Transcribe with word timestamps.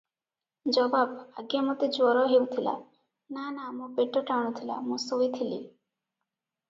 ଜବାବ- 0.75 1.17
ଆଜ୍ଞା 1.41 1.61
ମୋତେ 1.67 1.89
ଜ୍ୱର 1.97 2.23
ହୋଇଥିଲା- 2.31 2.73
ନା 3.37 3.45
ନା 3.59 3.69
ମୋ 3.77 3.91
ପେଟ 4.01 4.27
ଟାଣୁ 4.31 4.55
ଥିଲା, 4.61 4.79
ମୁଁ 4.89 4.99
ଶୋଇଥିଲି। 5.07 5.61